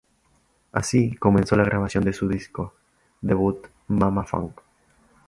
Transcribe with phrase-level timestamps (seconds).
[0.71, 2.73] Así comenzó la grabación de su disco
[3.21, 4.59] debut "Mama Funk".